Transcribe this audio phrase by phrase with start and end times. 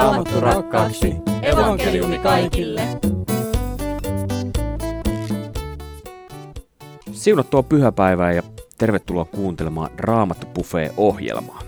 [0.00, 1.14] Raamattu rakkaaksi.
[1.42, 2.82] Evankeliumi kaikille.
[7.12, 8.42] Siunattua pyhäpäivää ja
[8.78, 11.62] tervetuloa kuuntelemaan Raamattu Buffet-ohjelmaa.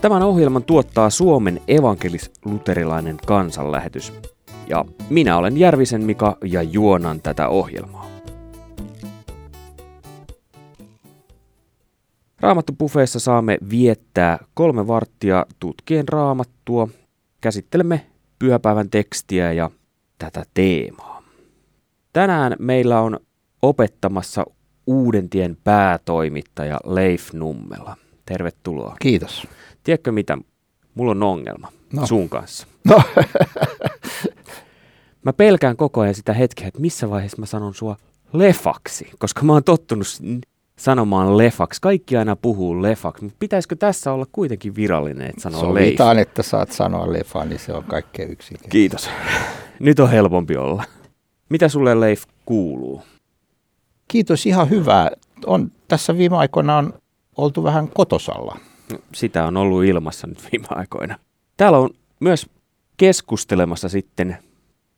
[0.00, 4.12] Tämän ohjelman tuottaa Suomen evankelis-luterilainen kansanlähetys.
[4.68, 8.06] Ja minä olen Järvisen Mika ja juonan tätä ohjelmaa.
[12.40, 16.88] Raamattu-buffeessa saamme viettää kolme varttia tutkien raamattua.
[17.40, 18.06] Käsittelemme
[18.38, 19.70] pyhäpäivän tekstiä ja
[20.18, 21.22] tätä teemaa.
[22.12, 23.20] Tänään meillä on
[23.62, 24.44] opettamassa
[24.86, 27.96] Uudentien päätoimittaja Leif Nummela.
[28.26, 28.96] Tervetuloa.
[29.00, 29.46] Kiitos.
[29.84, 30.38] Tiedätkö mitä?
[30.94, 32.06] Mulla on ongelma no.
[32.06, 32.66] sun kanssa.
[32.84, 33.02] No.
[35.24, 37.96] mä pelkään koko ajan sitä hetkeä, että missä vaiheessa mä sanon sua
[38.32, 40.06] lefaksi, koska mä oon tottunut
[40.80, 41.80] sanomaan lefaksi.
[41.80, 46.28] Kaikki aina puhuu lefaksi, mutta pitäisikö tässä olla kuitenkin virallinen, että sanoo Sovitaan, leif?
[46.28, 48.78] että saat sanoa lefa, niin se on kaikkein yksinkertaisesti.
[48.78, 49.10] Kiitos.
[49.80, 50.84] Nyt on helpompi olla.
[51.48, 53.02] Mitä sulle Leif kuuluu?
[54.08, 55.10] Kiitos, ihan hyvää.
[55.46, 56.92] On, tässä viime aikoina on
[57.36, 58.58] oltu vähän kotosalla.
[58.92, 61.18] No, sitä on ollut ilmassa nyt viime aikoina.
[61.56, 62.46] Täällä on myös
[62.96, 64.38] keskustelemassa sitten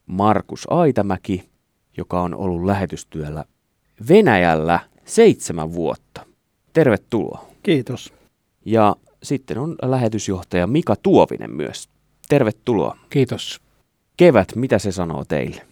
[0.06, 1.48] Markus Aitamäki,
[1.96, 3.44] joka on ollut lähetystyöllä
[4.08, 6.26] Venäjällä seitsemän vuotta.
[6.72, 7.46] Tervetuloa.
[7.62, 8.12] Kiitos.
[8.64, 11.88] Ja sitten on lähetysjohtaja Mika Tuovinen myös.
[12.28, 12.98] Tervetuloa.
[13.10, 13.60] Kiitos.
[14.16, 15.66] Kevät, mitä se sanoo teille?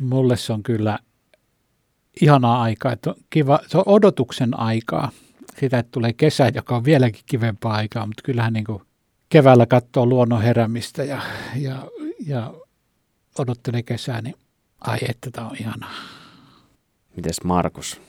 [0.00, 0.98] Mulle se on kyllä
[2.22, 2.92] ihanaa aikaa.
[2.92, 5.10] Että on kiva, se on odotuksen aikaa.
[5.60, 8.82] Sitä, että tulee kesä, joka on vieläkin kivempaa aikaa, mutta kyllähän niin kuin
[9.28, 11.22] keväällä katsoo luonnon heräämistä ja,
[11.56, 11.88] ja,
[12.26, 12.54] ja
[13.38, 14.34] odottelee kesää, niin
[14.80, 16.21] ai että tämä on ihanaa.
[17.16, 18.00] Mites Markus?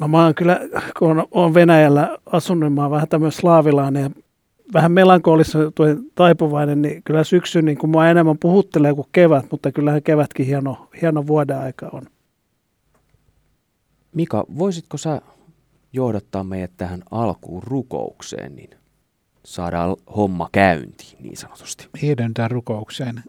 [0.00, 0.60] No mä oon kyllä,
[0.98, 4.10] kun on Venäjällä asunut, niin mä oon vähän tämmöinen slaavilainen ja
[4.72, 5.58] vähän melankolissa
[6.14, 10.88] taipuvainen, niin kyllä syksy niin kuin mua enemmän puhuttelee kuin kevät, mutta kyllähän kevätkin hieno,
[11.02, 12.02] hieno vuoden aika on.
[14.14, 15.20] Mika, voisitko sä
[15.92, 18.70] johdattaa meidät tähän alkuun rukoukseen, niin
[19.44, 21.88] saadaan homma käyntiin niin sanotusti.
[22.02, 23.22] Hiidentään rukoukseen.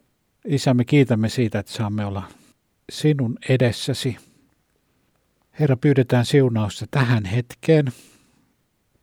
[0.45, 2.23] Isä, me kiitämme siitä, että saamme olla
[2.91, 4.17] sinun edessäsi.
[5.59, 7.91] Herra, pyydetään siunausta tähän hetkeen.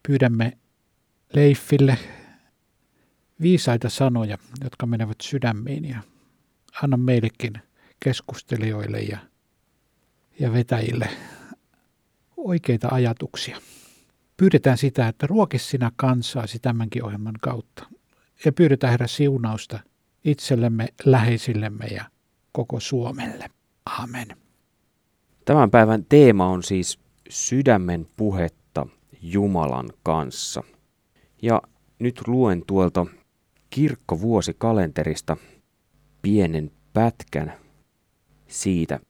[0.08, 0.52] Pyydämme
[1.32, 1.98] Leifille
[3.40, 5.98] viisaita sanoja, jotka menevät sydämiin ja
[6.82, 7.52] anna meillekin
[8.00, 9.18] keskustelijoille ja,
[10.38, 11.08] ja vetäjille
[12.36, 13.60] oikeita ajatuksia.
[14.36, 17.86] Pyydetään sitä, että ruoki sinä kansaasi tämänkin ohjelman kautta.
[18.44, 19.78] Ja pyydetään Herra siunausta
[20.24, 22.04] itsellemme, läheisillemme ja
[22.52, 23.50] koko Suomelle.
[23.86, 24.43] Amen.
[25.44, 28.86] Tämän päivän teema on siis sydämen puhetta
[29.22, 30.62] Jumalan kanssa.
[31.42, 31.62] Ja
[31.98, 33.06] nyt luen tuolta
[33.70, 35.36] kirkkovuosikalenterista
[36.22, 37.52] pienen pätkän
[38.48, 39.00] siitä,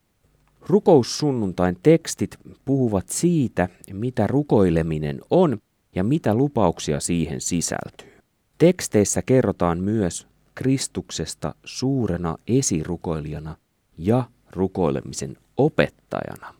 [0.69, 5.59] Rukoussunnuntain tekstit puhuvat siitä, mitä rukoileminen on
[5.95, 8.13] ja mitä lupauksia siihen sisältyy.
[8.59, 13.57] Teksteissä kerrotaan myös Kristuksesta suurena esirukoilijana
[13.99, 14.25] ja
[14.55, 16.55] rukoilemisen opettajana.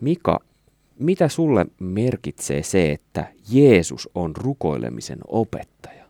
[0.00, 0.40] Mika,
[0.98, 6.04] mitä sulle merkitsee se, että Jeesus on rukoilemisen opettaja?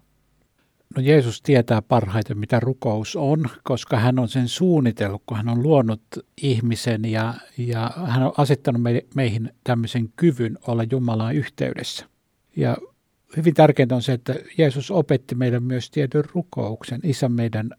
[0.97, 5.63] No Jeesus tietää parhaiten, mitä rukous on, koska hän on sen suunnitellut, kun hän on
[5.63, 6.03] luonut
[6.43, 12.07] ihmisen ja, ja hän on asettanut me, meihin tämmöisen kyvyn olla Jumalaan yhteydessä.
[12.57, 12.77] Ja
[13.37, 17.71] hyvin tärkeintä on se, että Jeesus opetti meille myös tietyn rukouksen, isä meidän,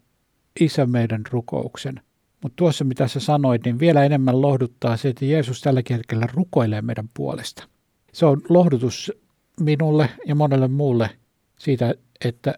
[0.60, 2.00] isä meidän rukouksen.
[2.42, 6.82] Mutta tuossa, mitä sä sanoit, niin vielä enemmän lohduttaa se, että Jeesus tälläkin hetkellä rukoilee
[6.82, 7.68] meidän puolesta.
[8.12, 9.12] Se on lohdutus
[9.60, 11.10] minulle ja monelle muulle
[11.58, 11.94] siitä,
[12.24, 12.54] että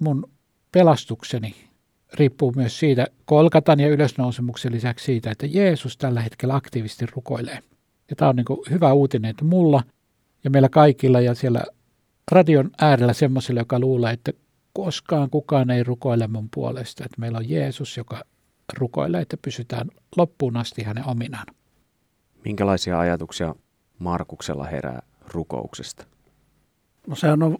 [0.00, 0.30] mun
[0.72, 1.54] pelastukseni
[2.14, 7.58] riippuu myös siitä kolkatan ja ylösnousemuksen lisäksi siitä, että Jeesus tällä hetkellä aktiivisesti rukoilee.
[8.10, 9.82] Ja tämä on niin hyvä uutinen, että mulla
[10.44, 11.62] ja meillä kaikilla ja siellä
[12.32, 14.32] radion äärellä semmoiselle, joka luulee, että
[14.72, 17.04] koskaan kukaan ei rukoile mun puolesta.
[17.04, 18.24] Että meillä on Jeesus, joka
[18.78, 21.46] rukoilee, että pysytään loppuun asti hänen ominaan.
[22.44, 23.54] Minkälaisia ajatuksia
[23.98, 25.02] Markuksella herää
[25.34, 26.06] rukouksesta?
[27.06, 27.58] No sehän on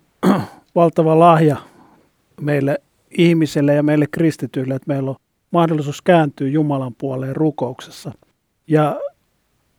[0.74, 1.56] valtava lahja
[2.40, 2.78] meille
[3.18, 5.16] ihmiselle ja meille kristityille, että meillä on
[5.50, 8.12] mahdollisuus kääntyä Jumalan puoleen rukouksessa.
[8.66, 9.00] Ja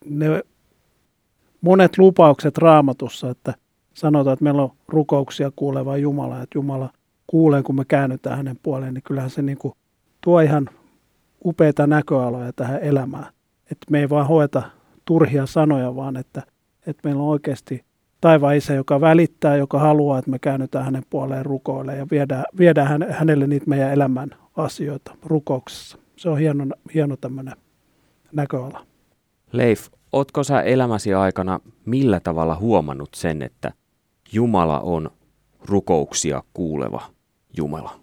[0.06, 0.44] ne
[1.62, 3.54] monet lupaukset raamatussa, että
[3.94, 6.90] sanotaan, että meillä on rukouksia kuuleva Jumala, että Jumala
[7.28, 9.74] kuulee, kun me käännytään hänen puoleen, niin kyllähän se niin kuin
[10.22, 10.70] tuo ihan
[11.46, 13.26] upeita näköaloja tähän elämään.
[13.72, 14.62] Että me ei vaan hoeta
[15.06, 16.44] turhia sanoja, vaan että,
[16.88, 17.86] että meillä on oikeasti
[18.22, 23.06] taivaan isä, joka välittää, joka haluaa, että me käännytään hänen puoleen rukoille ja viedään, viedään
[23.10, 25.98] hänelle niitä meidän elämän asioita rukouksessa.
[26.16, 27.56] Se on hieno, hieno tämmöinen
[28.32, 28.86] näköala.
[29.52, 33.72] Leif, ootko sä elämäsi aikana millä tavalla huomannut sen, että
[34.32, 35.12] Jumala on
[35.66, 37.02] rukouksia kuuleva
[37.58, 38.00] Jumala?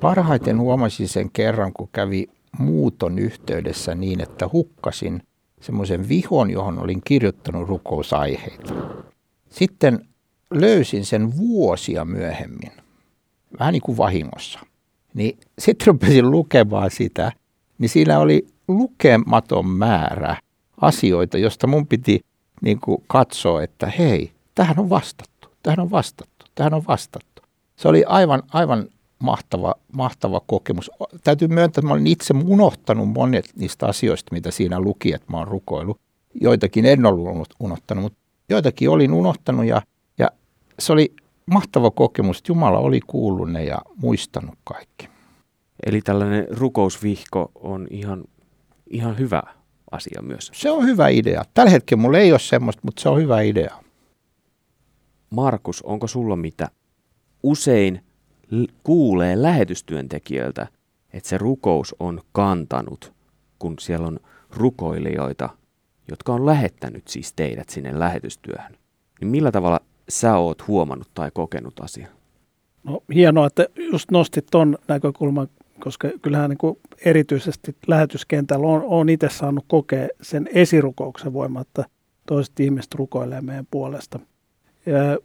[0.00, 2.26] Parhaiten huomasin sen kerran, kun kävi
[2.58, 5.22] muuton yhteydessä niin, että hukkasin
[5.60, 8.74] semmoisen vihon, johon olin kirjoittanut rukousaiheita.
[9.48, 10.08] Sitten
[10.50, 12.72] löysin sen vuosia myöhemmin,
[13.58, 14.60] vähän niin kuin vahingossa.
[15.14, 17.32] Niin sitten rupesin lukemaan sitä,
[17.78, 20.36] niin siinä oli lukematon määrä
[20.80, 22.20] asioita, josta mun piti
[22.62, 27.42] niin kuin katsoa, että hei, tähän on vastattu, tähän on vastattu, tähän on vastattu.
[27.76, 28.88] Se oli aivan, aivan
[29.26, 30.90] mahtava, mahtava kokemus.
[31.24, 35.38] Täytyy myöntää, että mä olin itse unohtanut monet niistä asioista, mitä siinä luki, että mä
[35.38, 36.00] oon rukoillut.
[36.40, 38.18] Joitakin en ollut unohtanut, mutta
[38.48, 39.82] joitakin olin unohtanut ja,
[40.18, 40.30] ja
[40.78, 41.14] se oli
[41.46, 45.08] mahtava kokemus, että Jumala oli kuullut ne ja muistanut kaikki.
[45.86, 48.24] Eli tällainen rukousvihko on ihan,
[48.90, 49.42] ihan hyvä
[49.90, 50.50] asia myös.
[50.54, 51.44] Se on hyvä idea.
[51.54, 53.74] Tällä hetkellä mulla ei ole semmoista, mutta se on hyvä idea.
[55.30, 56.68] Markus, onko sulla mitä?
[57.42, 58.05] Usein
[58.82, 60.66] kuulee lähetystyöntekijöiltä,
[61.12, 63.12] että se rukous on kantanut,
[63.58, 64.20] kun siellä on
[64.50, 65.48] rukoilijoita,
[66.10, 68.76] jotka on lähettänyt siis teidät sinne lähetystyöhön.
[69.20, 72.10] Niin millä tavalla sä oot huomannut tai kokenut asian?
[72.84, 75.48] No hienoa, että just nostit ton näkökulman,
[75.80, 81.84] koska kyllähän niin erityisesti lähetyskentällä on, on itse saanut kokea sen esirukouksen voima, että
[82.26, 84.20] toiset ihmiset rukoilee meidän puolesta.
[84.86, 85.18] Ja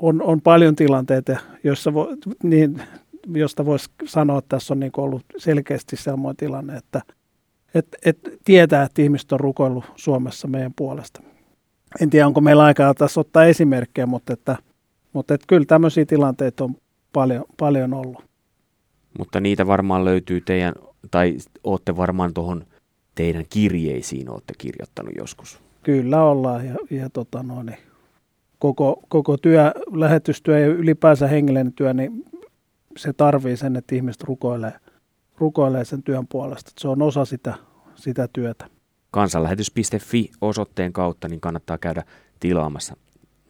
[0.00, 2.08] on, on paljon tilanteita, joissa vo,
[2.42, 2.82] niin,
[3.34, 7.02] josta voisi sanoa, että tässä on niin ollut selkeästi sellainen tilanne, että
[7.74, 11.22] et, et tietää, että ihmiset on rukoillut Suomessa meidän puolesta.
[12.00, 14.56] En tiedä, onko meillä aikaa tässä ottaa esimerkkejä, mutta, että,
[15.12, 16.74] mutta että kyllä tämmöisiä tilanteita on
[17.12, 18.24] paljon, paljon ollut.
[19.18, 20.74] Mutta niitä varmaan löytyy teidän,
[21.10, 22.64] tai olette varmaan tuohon
[23.14, 25.60] teidän kirjeisiin olette kirjoittanut joskus.
[25.82, 27.78] Kyllä ollaan ja, ja tota no, niin
[28.60, 32.24] koko, koko työ, lähetystyö ja ylipäänsä hengellinen työ, niin
[32.96, 34.72] se tarvii sen, että ihmiset rukoilee,
[35.38, 36.72] rukoilee sen työn puolesta.
[36.78, 37.54] Se on osa sitä,
[37.94, 38.66] sitä työtä.
[39.10, 42.02] Kansanlähetys.fi osoitteen kautta niin kannattaa käydä
[42.40, 42.96] tilaamassa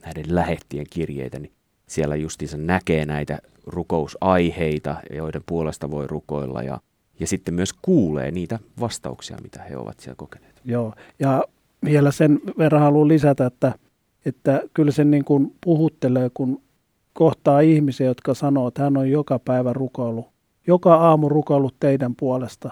[0.04, 1.52] näiden lähettien kirjeitä, niin
[1.86, 6.80] siellä justiinsa näkee näitä rukousaiheita, joiden puolesta voi rukoilla ja,
[7.20, 10.60] ja sitten myös kuulee niitä vastauksia, mitä he ovat siellä kokeneet.
[10.64, 11.44] Joo, ja
[11.84, 13.74] vielä sen verran haluan lisätä, että
[14.24, 16.62] että kyllä se niin kuin puhuttelee, kun
[17.12, 20.26] kohtaa ihmisiä, jotka sanoo, että hän on joka päivä rukoillut,
[20.66, 22.70] joka aamu rukoillut teidän puolesta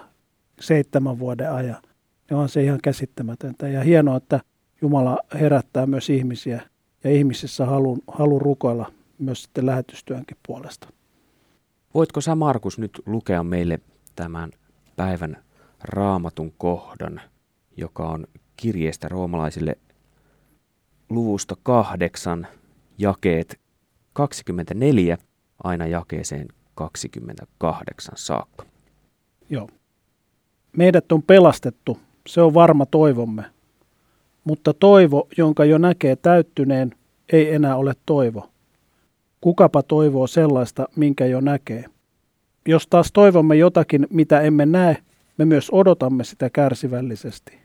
[0.59, 1.81] seitsemän vuoden ajan.
[2.29, 3.67] Ja on se ihan käsittämätöntä.
[3.67, 4.39] Ja hienoa, että
[4.81, 6.61] Jumala herättää myös ihmisiä
[7.03, 10.87] ja ihmisissä halu, halu rukoilla myös sitten lähetystyönkin puolesta.
[11.93, 13.79] Voitko sä Markus nyt lukea meille
[14.15, 14.51] tämän
[14.95, 15.37] päivän
[15.83, 17.21] raamatun kohdan,
[17.77, 19.77] joka on kirjeestä roomalaisille
[21.09, 22.47] luvusta kahdeksan
[22.97, 23.59] jakeet
[24.13, 25.17] 24
[25.63, 28.65] aina jakeeseen 28 saakka.
[29.49, 29.69] Joo.
[30.77, 33.45] Meidät on pelastettu, se on varma toivomme.
[34.43, 36.91] Mutta toivo, jonka jo näkee täyttyneen,
[37.33, 38.49] ei enää ole toivo.
[39.41, 41.85] Kukapa toivoo sellaista, minkä jo näkee.
[42.67, 44.97] Jos taas toivomme jotakin, mitä emme näe,
[45.37, 47.58] me myös odotamme sitä kärsivällisesti.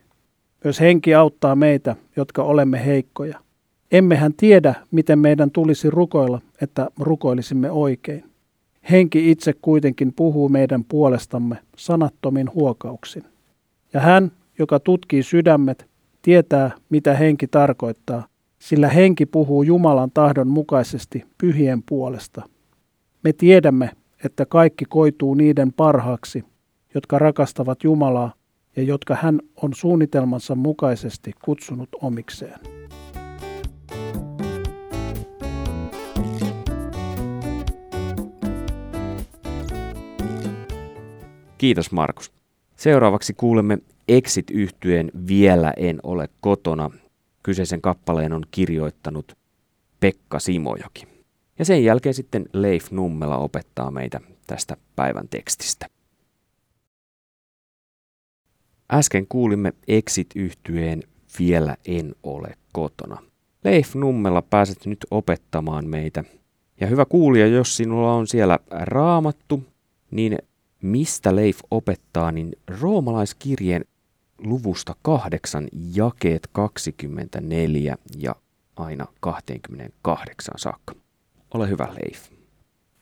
[0.65, 3.39] Myös henki auttaa meitä, jotka olemme heikkoja.
[3.93, 8.25] Emmehän tiedä, miten meidän tulisi rukoilla, että rukoilisimme oikein.
[8.91, 13.25] Henki itse kuitenkin puhuu meidän puolestamme sanattomin huokauksin.
[13.93, 15.87] Ja hän, joka tutkii sydämet,
[16.23, 18.27] tietää, mitä henki tarkoittaa,
[18.59, 22.43] sillä henki puhuu Jumalan tahdon mukaisesti pyhien puolesta.
[23.25, 23.91] Me tiedämme,
[24.25, 26.45] että kaikki koituu niiden parhaaksi,
[26.95, 28.33] jotka rakastavat Jumalaa
[28.77, 32.61] ja jotka hän on suunnitelmansa mukaisesti kutsunut omikseen.
[41.59, 42.33] Kiitos Markus.
[42.77, 43.79] Seuraavaksi kuulemme
[44.09, 46.91] exit yhtyeen Vielä en ole kotona.
[47.43, 49.37] Kyseisen kappaleen on kirjoittanut
[50.01, 51.07] Pekka Simojoki.
[51.59, 55.87] Ja sen jälkeen sitten Leif Nummela opettaa meitä tästä päivän tekstistä.
[58.95, 61.03] Äsken kuulimme exit yhtyeen
[61.39, 63.23] Vielä en ole kotona.
[63.65, 66.25] Leif Nummela pääset nyt opettamaan meitä.
[66.81, 69.63] Ja hyvä kuulija, jos sinulla on siellä raamattu,
[70.11, 70.39] niin
[70.83, 73.85] mistä Leif opettaa, niin roomalaiskirjeen
[74.39, 78.37] luvusta kahdeksan jakeet 24 ja
[78.77, 80.95] aina 28 saakka.
[81.55, 82.34] Ole hyvä, Leif.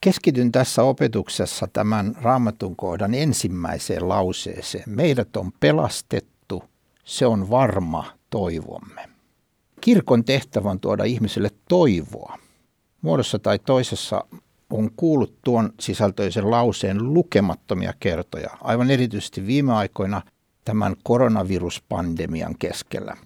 [0.04, 4.85] Keskityn tässä opetuksessa tämän raamatun kohdan ensimmäiseen lauseeseen.
[4.87, 6.64] Meidät on pelastettu,
[7.04, 9.09] se on varma toivomme.
[9.80, 12.38] Kirkon tehtävä on tuoda ihmiselle toivoa.
[13.02, 14.25] Muodossa tai toisessa
[14.71, 20.23] on kuullut tuon sisältöisen lauseen lukemattomia kertoja, aivan erityisesti viime aikoina
[20.64, 23.16] tämän koronaviruspandemian keskellä.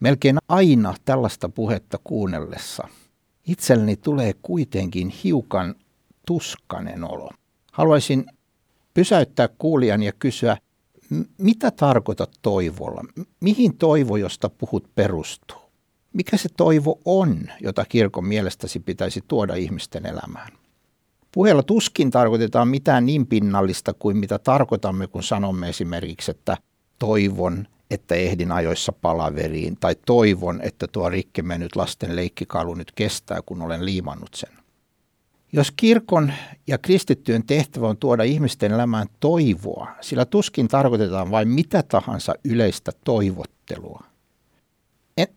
[0.00, 2.88] Melkein aina tällaista puhetta kuunnellessa
[3.46, 5.74] itselleni tulee kuitenkin hiukan
[6.26, 7.30] tuskanen olo.
[7.72, 8.26] Haluaisin
[8.94, 10.56] pysäyttää kuulijan ja kysyä,
[11.38, 13.04] mitä tarkoitat toivolla?
[13.40, 15.62] Mihin toivo, josta puhut, perustuu?
[16.12, 20.52] Mikä se toivo on, jota kirkon mielestäsi pitäisi tuoda ihmisten elämään?
[21.32, 26.56] Puheella tuskin tarkoitetaan mitään niin pinnallista kuin mitä tarkoitamme, kun sanomme esimerkiksi, että
[26.98, 33.42] toivon, että ehdin ajoissa palaveriin, tai toivon, että tuo rikki mennyt lasten leikkikalu nyt kestää,
[33.46, 34.61] kun olen liimannut sen.
[35.54, 36.32] Jos kirkon
[36.66, 42.92] ja kristittyön tehtävä on tuoda ihmisten elämään toivoa, sillä tuskin tarkoitetaan vain mitä tahansa yleistä
[43.04, 44.04] toivottelua.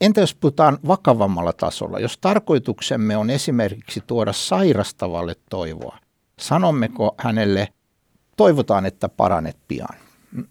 [0.02, 2.00] Entä jos puhutaan vakavammalla tasolla?
[2.00, 5.98] Jos tarkoituksemme on esimerkiksi tuoda sairastavalle toivoa,
[6.40, 7.68] sanommeko hänelle,
[8.38, 9.98] toivotaan, että paranet pian?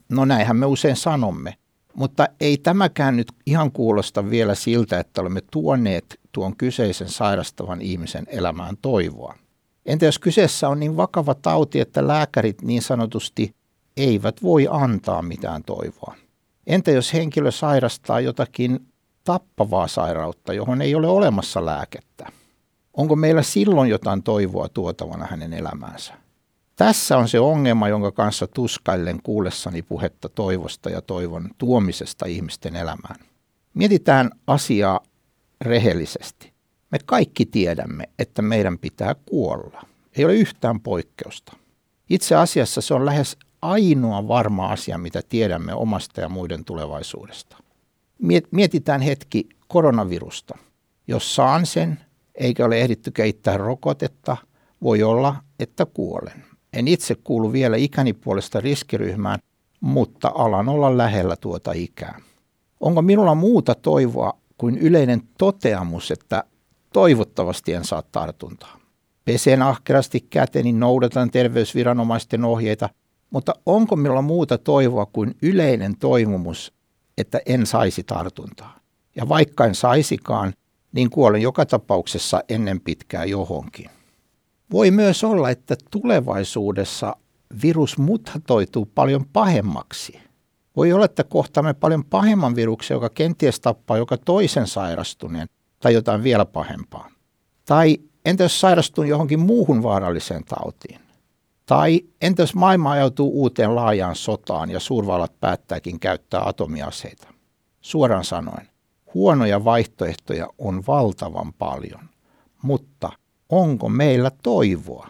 [0.08, 1.54] No näinhän me usein sanomme,
[1.94, 8.26] mutta ei tämäkään nyt ihan kuulosta vielä siltä, että olemme tuoneet tuon kyseisen sairastavan ihmisen
[8.28, 9.34] elämään toivoa.
[9.86, 13.54] Entä jos kyseessä on niin vakava tauti, että lääkärit niin sanotusti
[13.96, 16.14] eivät voi antaa mitään toivoa?
[16.66, 18.86] Entä jos henkilö sairastaa jotakin
[19.24, 22.32] tappavaa sairautta, johon ei ole olemassa lääkettä?
[22.94, 26.14] Onko meillä silloin jotain toivoa tuotavana hänen elämäänsä?
[26.76, 33.16] Tässä on se ongelma, jonka kanssa tuskaillen kuullessani puhetta toivosta ja toivon tuomisesta ihmisten elämään.
[33.74, 35.00] Mietitään asiaa
[35.60, 36.53] rehellisesti.
[36.90, 39.82] Me kaikki tiedämme, että meidän pitää kuolla.
[40.16, 41.56] Ei ole yhtään poikkeusta.
[42.10, 47.56] Itse asiassa se on lähes ainoa varma asia, mitä tiedämme omasta ja muiden tulevaisuudesta.
[48.50, 50.58] Mietitään hetki koronavirusta.
[51.06, 52.00] Jos saan sen,
[52.34, 54.36] eikä ole ehditty keittää rokotetta,
[54.82, 56.44] voi olla, että kuolen.
[56.72, 59.38] En itse kuulu vielä ikäni puolesta riskiryhmään,
[59.80, 62.20] mutta alan olla lähellä tuota ikää.
[62.80, 66.44] Onko minulla muuta toivoa kuin yleinen toteamus, että
[66.94, 68.76] toivottavasti en saa tartuntaa?
[69.24, 72.88] Pesen ahkerasti käteni, noudatan terveysviranomaisten ohjeita,
[73.30, 76.72] mutta onko minulla muuta toivoa kuin yleinen toivomus,
[77.18, 78.78] että en saisi tartuntaa?
[79.16, 80.52] Ja vaikka en saisikaan,
[80.92, 83.90] niin kuolen joka tapauksessa ennen pitkää johonkin.
[84.70, 87.16] Voi myös olla, että tulevaisuudessa
[87.62, 90.20] virus mutatoituu paljon pahemmaksi.
[90.76, 95.48] Voi olla, että kohtaamme paljon pahemman viruksen, joka kenties tappaa joka toisen sairastuneen
[95.84, 97.10] tai jotain vielä pahempaa.
[97.64, 101.00] Tai entä jos sairastun johonkin muuhun vaaralliseen tautiin?
[101.66, 107.28] Tai entä jos maailma ajautuu uuteen laajaan sotaan ja suurvallat päättääkin käyttää atomiaseita?
[107.80, 108.68] Suoraan sanoen,
[109.14, 112.08] huonoja vaihtoehtoja on valtavan paljon,
[112.62, 113.10] mutta–
[113.48, 115.08] onko meillä toivoa?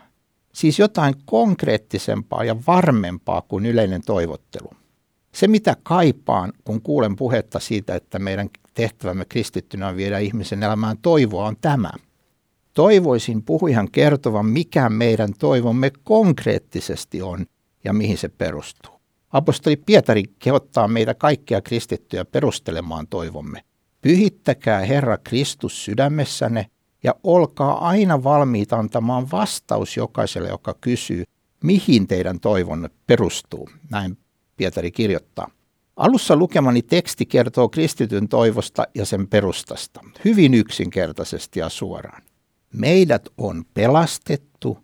[0.52, 4.71] Siis jotain konkreettisempaa ja varmempaa kuin yleinen toivottelu.
[5.34, 10.98] Se, mitä kaipaan, kun kuulen puhetta siitä, että meidän tehtävämme kristittynä on viedä ihmisen elämään
[10.98, 11.90] toivoa, on tämä.
[12.74, 17.46] Toivoisin puhujan kertovan, mikä meidän toivomme konkreettisesti on
[17.84, 19.00] ja mihin se perustuu.
[19.32, 23.60] Apostoli Pietari kehottaa meitä kaikkia kristittyjä perustelemaan toivomme.
[24.02, 26.66] Pyhittäkää Herra Kristus sydämessänne
[27.04, 31.24] ja olkaa aina valmiit antamaan vastaus jokaiselle, joka kysyy,
[31.62, 33.68] mihin teidän toivonne perustuu.
[33.90, 34.18] Näin
[34.56, 35.50] Pietari kirjoittaa.
[35.96, 42.23] Alussa lukemani teksti kertoo kristityn toivosta ja sen perustasta, hyvin yksinkertaisesti ja suoraan.
[42.73, 44.78] Meidät on pelastettu,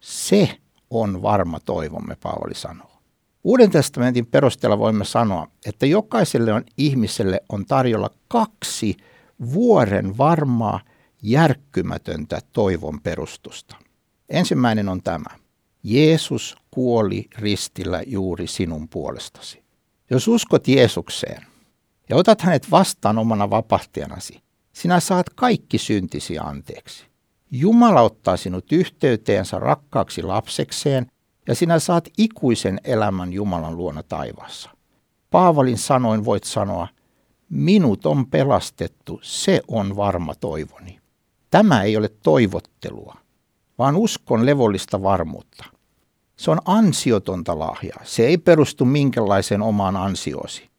[0.00, 0.58] se
[0.90, 2.90] on varma toivomme, Paavali sanoo.
[3.44, 8.96] Uuden testamentin perusteella voimme sanoa, että jokaiselle on ihmiselle on tarjolla kaksi
[9.52, 10.80] vuoren varmaa
[11.22, 13.76] järkkymätöntä toivon perustusta.
[14.28, 15.40] Ensimmäinen on tämä.
[15.82, 19.62] Jeesus kuoli ristillä juuri sinun puolestasi.
[20.10, 21.46] Jos uskot Jeesukseen
[22.08, 27.06] ja otat hänet vastaan omana vapahtajanasi, sinä saat kaikki syntisi anteeksi.
[27.50, 31.06] Jumala ottaa sinut yhteyteensä rakkaaksi lapsekseen
[31.48, 34.70] ja sinä saat ikuisen elämän Jumalan luona taivaassa.
[35.30, 36.88] Paavalin sanoin voit sanoa,
[37.48, 41.00] minut on pelastettu, se on varma toivoni.
[41.50, 43.16] Tämä ei ole toivottelua,
[43.80, 45.64] vaan uskon levollista varmuutta.
[46.36, 48.00] Se on ansiotonta lahjaa.
[48.04, 50.70] Se ei perustu minkälaiseen omaan ansiosi.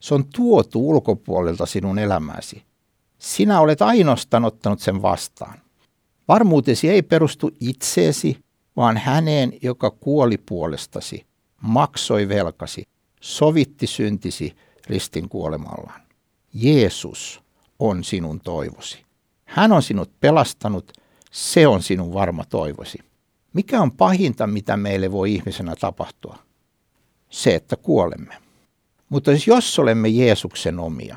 [0.00, 2.62] Se on tuotu ulkopuolelta sinun elämäsi.
[3.18, 5.58] Sinä olet ainoastaan ottanut sen vastaan.
[6.28, 8.38] Varmuutesi ei perustu itseesi,
[8.76, 11.26] vaan häneen, joka kuoli puolestasi,
[11.60, 12.84] maksoi velkasi,
[13.20, 16.00] sovitti syntisi ristin kuolemallaan.
[16.54, 17.42] Jeesus
[17.78, 19.04] on sinun toivosi.
[19.44, 20.92] Hän on sinut pelastanut,
[21.30, 22.98] se on sinun varma toivosi.
[23.52, 26.38] Mikä on pahinta, mitä meille voi ihmisenä tapahtua?
[27.30, 28.34] Se, että kuolemme.
[29.08, 31.16] Mutta jos olemme Jeesuksen omia,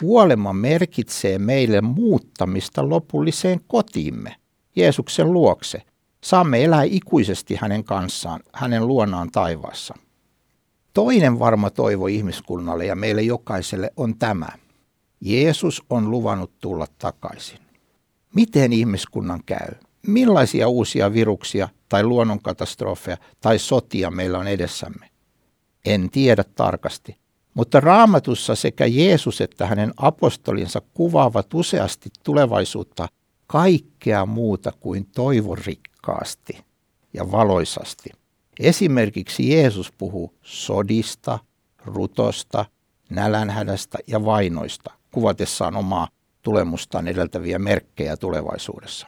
[0.00, 4.36] kuolema merkitsee meille muuttamista lopulliseen kotiimme,
[4.76, 5.82] Jeesuksen luokse.
[6.24, 9.94] Saamme elää ikuisesti hänen kanssaan, hänen luonaan taivaassa.
[10.92, 14.48] Toinen varma toivo ihmiskunnalle ja meille jokaiselle on tämä.
[15.20, 17.65] Jeesus on luvannut tulla takaisin.
[18.34, 19.68] Miten ihmiskunnan käy?
[20.06, 25.10] Millaisia uusia viruksia tai luonnonkatastrofeja tai sotia meillä on edessämme?
[25.84, 27.16] En tiedä tarkasti,
[27.54, 33.08] mutta raamatussa sekä Jeesus että hänen apostolinsa kuvaavat useasti tulevaisuutta
[33.46, 36.64] kaikkea muuta kuin toivorikkaasti
[37.14, 38.10] ja valoisasti.
[38.60, 41.38] Esimerkiksi Jeesus puhuu sodista,
[41.84, 42.64] rutosta,
[43.10, 46.08] nälänhädästä ja vainoista, kuvatessaan omaa
[46.46, 49.06] tulemustaan edeltäviä merkkejä tulevaisuudessa.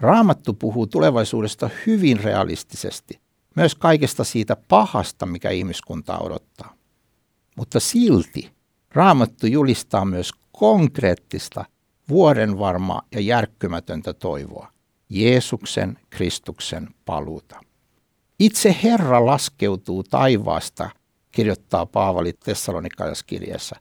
[0.00, 3.20] Raamattu puhuu tulevaisuudesta hyvin realistisesti,
[3.56, 6.74] myös kaikesta siitä pahasta, mikä ihmiskuntaa odottaa.
[7.56, 8.50] Mutta silti
[8.92, 11.64] Raamattu julistaa myös konkreettista,
[12.08, 14.68] vuorenvarmaa ja järkkymätöntä toivoa,
[15.08, 17.60] Jeesuksen Kristuksen paluuta.
[18.38, 20.90] Itse Herra laskeutuu taivaasta,
[21.30, 23.76] kirjoittaa Paavali Tessalonikalaiskirjeessä.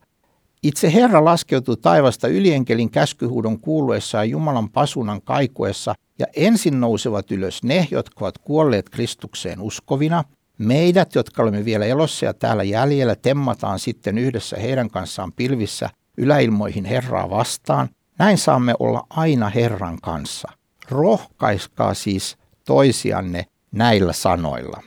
[0.68, 7.64] Itse Herra laskeutuu taivasta ylienkelin käskyhuudon kuuluessa ja Jumalan pasunan kaikuessa, ja ensin nousevat ylös
[7.64, 10.24] ne, jotka ovat kuolleet Kristukseen uskovina.
[10.58, 16.86] Meidät, jotka olemme vielä elossa ja täällä jäljellä, temmataan sitten yhdessä heidän kanssaan pilvissä yläilmoihin
[16.86, 17.90] Herraa vastaan.
[18.20, 20.52] Näin saamme olla aina Herran kanssa.
[20.90, 24.84] Rohkaiskaa siis toisianne näillä sanoilla.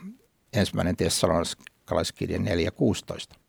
[0.52, 3.39] Ensimmäinen tessalonikalaiskirja 4.16.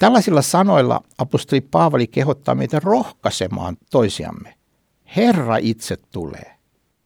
[0.00, 4.54] Tällaisilla sanoilla apostoli Paavali kehottaa meitä rohkaisemaan toisiamme.
[5.16, 6.56] Herra itse tulee.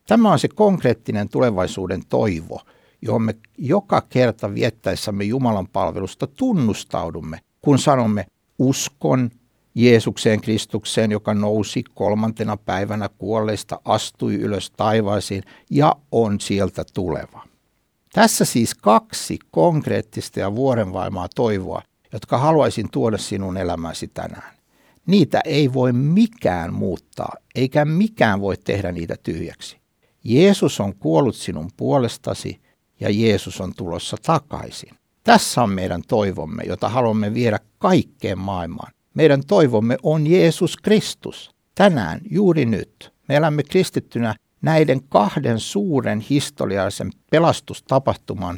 [0.09, 2.61] Tämä on se konkreettinen tulevaisuuden toivo,
[3.02, 8.26] johon me joka kerta viettäessämme Jumalan palvelusta tunnustaudumme, kun sanomme
[8.59, 9.30] uskon
[9.74, 17.42] Jeesukseen Kristukseen, joka nousi kolmantena päivänä kuolleista, astui ylös taivaisiin ja on sieltä tuleva.
[18.12, 21.83] Tässä siis kaksi konkreettista ja vuorenvaimaa toivoa,
[22.14, 24.55] jotka haluaisin tuoda sinun elämäsi tänään.
[25.07, 29.77] Niitä ei voi mikään muuttaa, eikä mikään voi tehdä niitä tyhjäksi.
[30.24, 32.61] Jeesus on kuollut sinun puolestasi
[33.00, 34.90] ja Jeesus on tulossa takaisin.
[35.24, 38.92] Tässä on meidän toivomme, jota haluamme viedä kaikkeen maailmaan.
[39.14, 41.50] Meidän toivomme on Jeesus Kristus.
[41.74, 48.57] Tänään, juuri nyt, me elämme kristittynä näiden kahden suuren historiallisen pelastustapahtuman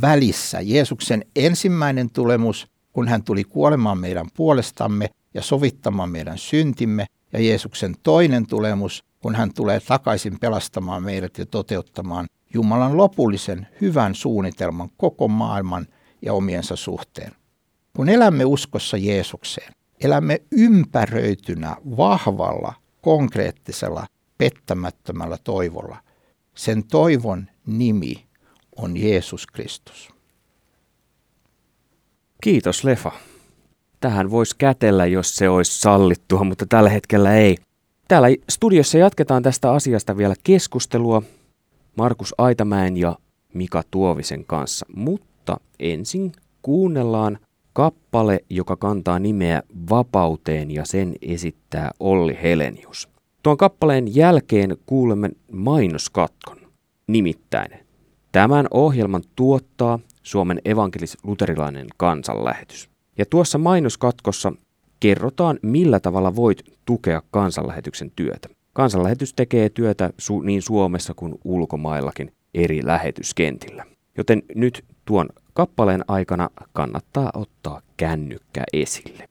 [0.00, 0.60] välissä.
[0.60, 7.94] Jeesuksen ensimmäinen tulemus, kun hän tuli kuolemaan meidän puolestamme ja sovittamaan meidän syntimme, ja Jeesuksen
[8.02, 15.28] toinen tulemus, kun hän tulee takaisin pelastamaan meidät ja toteuttamaan Jumalan lopullisen hyvän suunnitelman koko
[15.28, 15.86] maailman
[16.22, 17.32] ja omiensa suhteen.
[17.96, 19.72] Kun elämme uskossa Jeesukseen,
[20.04, 24.06] elämme ympäröitynä vahvalla, konkreettisella
[24.38, 25.96] pettämättömällä toivolla.
[26.56, 28.26] Sen toivon nimi
[28.76, 30.13] on Jeesus Kristus.
[32.44, 33.12] Kiitos Lefa.
[34.00, 37.56] Tähän voisi kätellä, jos se olisi sallittua, mutta tällä hetkellä ei.
[38.08, 41.22] Täällä studiossa jatketaan tästä asiasta vielä keskustelua
[41.96, 43.18] Markus Aitamäen ja
[43.54, 47.38] Mika Tuovisen kanssa, mutta ensin kuunnellaan
[47.72, 53.08] kappale, joka kantaa nimeä Vapauteen ja sen esittää Olli Helenius.
[53.42, 56.58] Tuon kappaleen jälkeen kuulemme mainoskatkon.
[57.06, 57.70] Nimittäin
[58.32, 62.88] tämän ohjelman tuottaa Suomen evankelis-luterilainen kansanlähetys.
[63.18, 64.52] Ja tuossa mainoskatkossa
[65.00, 68.48] kerrotaan, millä tavalla voit tukea kansanlähetyksen työtä.
[68.72, 73.84] Kansanlähetys tekee työtä su- niin Suomessa kuin ulkomaillakin eri lähetyskentillä.
[74.18, 79.28] Joten nyt tuon kappaleen aikana kannattaa ottaa kännykkä esille.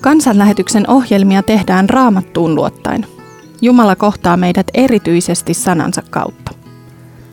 [0.00, 3.15] Kansanlähetyksen ohjelmia tehdään raamattuun luottaen.
[3.62, 6.52] Jumala kohtaa meidät erityisesti sanansa kautta.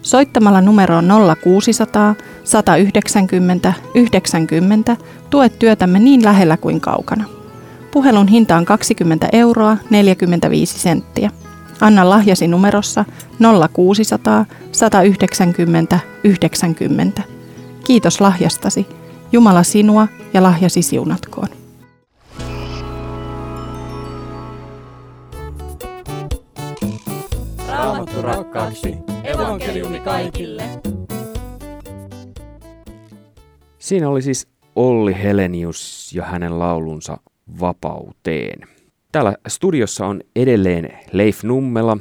[0.01, 1.05] Soittamalla numeroon
[1.43, 4.97] 0600 190 90
[5.29, 7.25] tuet työtämme niin lähellä kuin kaukana.
[7.91, 11.31] Puhelun hinta on 20 euroa 45 senttiä.
[11.81, 13.05] Anna lahjasi numerossa
[13.73, 17.21] 0600 190 90.
[17.85, 18.87] Kiitos lahjastasi
[19.31, 21.62] Jumala sinua ja lahjasi siunatkoon.
[28.13, 28.95] Raamattu rakkaaksi.
[29.23, 30.63] Evankeliumi kaikille.
[33.77, 37.17] Siinä oli siis Olli Helenius ja hänen laulunsa
[37.59, 38.67] Vapauteen.
[39.11, 41.97] Täällä studiossa on edelleen Leif Nummela,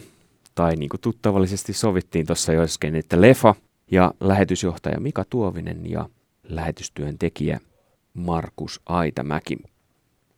[0.54, 3.54] tai niin kuin tuttavallisesti sovittiin tuossa jo äsken, että Lefa
[3.90, 6.08] ja lähetysjohtaja Mika Tuovinen ja
[6.48, 7.60] lähetystyön tekijä
[8.14, 9.58] Markus Aitamäki.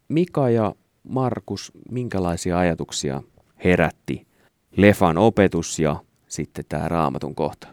[0.08, 0.74] Mika ja
[1.08, 3.22] Markus, minkälaisia ajatuksia
[3.64, 4.33] herätti
[4.76, 5.96] Lefan opetus ja
[6.28, 7.68] sitten tämä raamatun kohta?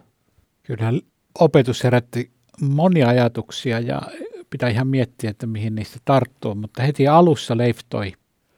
[0.64, 1.02] Kyllähän
[1.40, 4.02] opetus herätti monia ajatuksia ja
[4.50, 8.14] pitää ihan miettiä, että mihin niistä tarttuu, mutta heti alussa Leif toi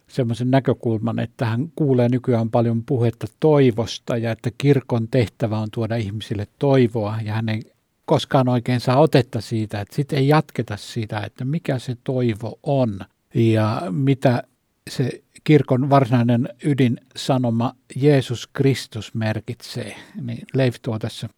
[0.07, 5.95] semmoisen näkökulman, että hän kuulee nykyään paljon puhetta toivosta ja että kirkon tehtävä on tuoda
[5.95, 7.61] ihmisille toivoa ja hän ei
[8.05, 12.99] koskaan oikein saa otetta siitä, että sitten ei jatketa siitä, että mikä se toivo on
[13.33, 14.43] ja mitä
[14.89, 19.95] se kirkon varsinainen ydinsanoma Jeesus Kristus merkitsee.
[20.21, 21.29] Niin Leif tuo tässä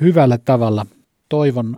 [0.00, 0.86] hyvällä tavalla
[1.28, 1.76] toivon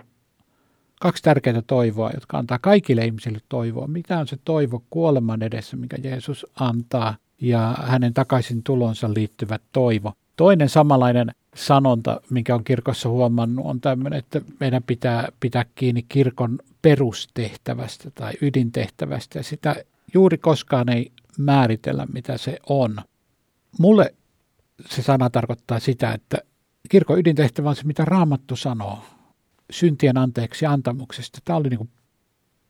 [1.01, 3.87] kaksi tärkeää toivoa, jotka antaa kaikille ihmisille toivoa.
[3.87, 10.13] Mitä on se toivo kuoleman edessä, mikä Jeesus antaa, ja hänen takaisin tulonsa liittyvät toivo.
[10.37, 16.59] Toinen samanlainen sanonta, mikä on kirkossa huomannut, on tämmöinen, että meidän pitää pitää kiinni kirkon
[16.83, 19.77] perustehtävästä tai ydintehtävästä, ja sitä
[20.15, 22.97] juuri koskaan ei määritellä, mitä se on.
[23.79, 24.15] Mulle
[24.89, 26.39] se sana tarkoittaa sitä, että
[26.89, 28.99] kirkon ydintehtävä on se, mitä Raamattu sanoo
[29.71, 31.39] syntien anteeksi antamuksesta.
[31.45, 31.91] Tämä oli niin kuin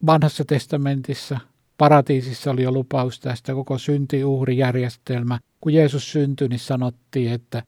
[0.07, 1.41] vanhassa testamentissa,
[1.79, 5.39] paratiisissa oli jo lupaus tästä koko syntiuhrijärjestelmä.
[5.61, 7.63] Kun Jeesus syntyi, niin sanottiin, että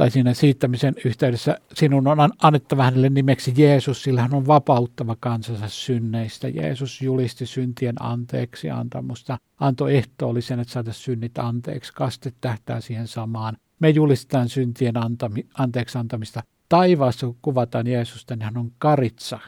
[0.00, 5.68] tai siinä siittämisen yhteydessä sinun on annettava hänelle nimeksi Jeesus, sillä hän on vapauttava kansansa
[5.68, 6.48] synneistä.
[6.48, 11.92] Jeesus julisti syntien anteeksi antamusta, antoi ehtoollisen, että saada synnit anteeksi.
[11.92, 13.56] Kaste tähtää siihen samaan.
[13.80, 19.38] Me julistetaan syntien antami, anteeksi antamista taivaassa, kun kuvataan Jeesusta, niin hän on karitsa,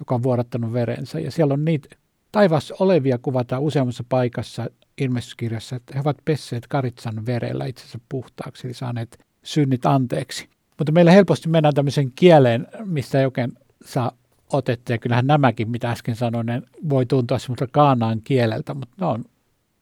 [0.00, 1.20] joka on vuodattanut verensä.
[1.20, 1.96] Ja siellä on niitä
[2.32, 4.66] taivaassa olevia kuvataan useammassa paikassa
[4.98, 10.48] ilmestyskirjassa, että he ovat pesseet karitsan verellä itsensä puhtaaksi, eli saaneet synnit anteeksi.
[10.78, 13.52] Mutta meillä helposti mennään tämmöisen kieleen, mistä ei oikein
[13.84, 14.12] saa
[14.52, 19.06] otetta, ja kyllähän nämäkin, mitä äsken sanoin, ne voi tuntua semmoista kaanaan kieleltä, mutta ne
[19.06, 19.24] on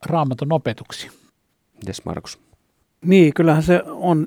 [0.06, 1.10] raamatun opetuksia.
[1.76, 2.38] Mites Markus?
[3.04, 4.26] Niin, kyllähän se on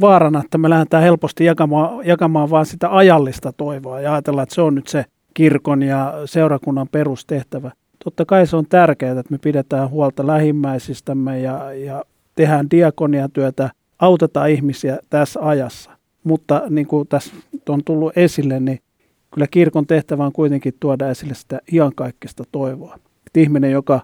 [0.00, 4.62] vaarana, että me lähdetään helposti jakamaan, jakamaan vaan sitä ajallista toivoa ja ajatellaan, että se
[4.62, 7.70] on nyt se kirkon ja seurakunnan perustehtävä.
[8.04, 14.50] Totta kai se on tärkeää, että me pidetään huolta lähimmäisistämme ja, ja tehdään diakoniatyötä, autetaan
[14.50, 15.90] ihmisiä tässä ajassa.
[16.24, 17.34] Mutta niin kuin tässä
[17.68, 18.78] on tullut esille, niin
[19.34, 22.94] kyllä kirkon tehtävä on kuitenkin tuoda esille sitä iankaikkista toivoa.
[23.26, 24.00] Että ihminen, joka,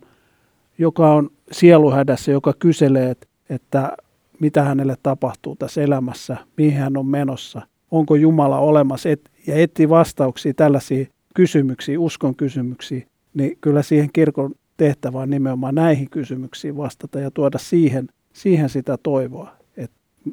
[0.78, 3.14] joka on sieluhädässä, joka kyselee,
[3.50, 3.96] että,
[4.40, 9.88] mitä hänelle tapahtuu tässä elämässä, mihin hän on menossa, onko Jumala olemassa et, ja etsii
[9.88, 17.20] vastauksia tällaisiin kysymyksiin, uskon kysymyksiin, niin kyllä siihen kirkon tehtävä on nimenomaan näihin kysymyksiin vastata
[17.20, 19.61] ja tuoda siihen, siihen sitä toivoa.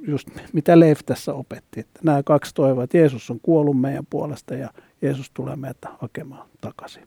[0.08, 4.56] Just mitä Leif tässä opetti, että nämä kaksi toivoa, että Jeesus on kuollut meidän puolesta
[4.56, 4.70] ja
[5.02, 7.04] Jeesus tulee meitä hakemaan takaisin.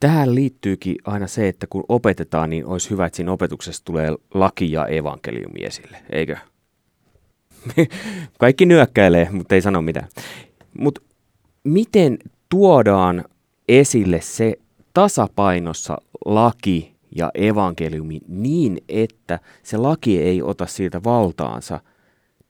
[0.00, 4.72] Tähän liittyykin aina se, että kun opetetaan, niin olisi hyvä, että siinä opetuksessa tulee laki
[4.72, 6.36] ja evankeliumi esille, eikö?
[8.38, 10.08] Kaikki nyökkäilee, mutta ei sano mitään.
[10.78, 11.00] Mutta
[11.64, 13.24] miten tuodaan
[13.68, 14.54] esille se
[14.94, 21.80] tasapainossa laki ja evankeliumi niin, että se laki ei ota siitä valtaansa,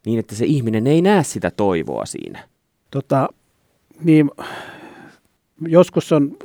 [0.08, 2.48] niin että se ihminen ei näe sitä toivoa siinä?
[2.90, 3.28] Tota,
[4.04, 4.30] niin,
[5.66, 6.36] joskus on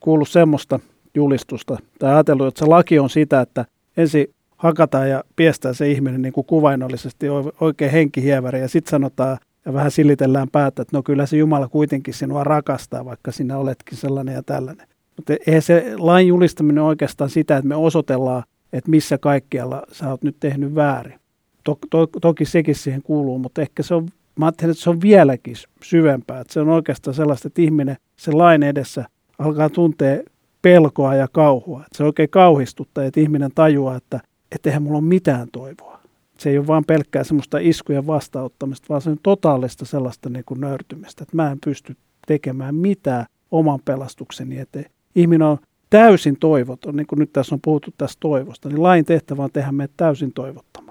[0.00, 0.80] kuullut semmoista
[1.14, 3.64] julistusta tai ajatellut, että se laki on sitä, että
[3.96, 7.26] ensin hakataan ja piestää se ihminen niin kuin kuvainnollisesti
[7.60, 12.14] oikein henkihieväri ja sitten sanotaan ja vähän silitellään päätä, että no kyllä se Jumala kuitenkin
[12.14, 14.86] sinua rakastaa, vaikka sinä oletkin sellainen ja tällainen.
[15.16, 20.22] Mutta eihän se lain julistaminen oikeastaan sitä, että me osoitellaan, että missä kaikkialla sä oot
[20.22, 21.19] nyt tehnyt väärin.
[21.64, 25.00] To, to, toki sekin siihen kuuluu, mutta ehkä se on, mä ajattelen, että se on
[25.00, 26.40] vieläkin syvempää.
[26.40, 29.04] Että se on oikeastaan sellaista, että ihminen sen lain edessä–
[29.40, 30.22] alkaa tuntea
[30.62, 31.80] pelkoa ja kauhua.
[31.80, 34.20] Että se oikein kauhistuttaa, että ihminen tajuaa, että
[34.64, 36.00] eihän mulla ole mitään toivoa.
[36.38, 40.60] Se ei ole vain pelkkää semmoista iskujen vastauttamista, vaan se on totaalista sellaista niin kuin
[40.60, 41.96] nöyrtymistä, että mä en pysty
[42.26, 44.90] tekemään mitään oman pelastukseni eteen.
[45.14, 45.58] Ihminen on
[45.90, 49.72] täysin toivoton, niin kuin nyt tässä on puhuttu tästä toivosta, niin lain tehtävä on tehdä
[49.72, 50.89] meidät täysin toivottomaksi.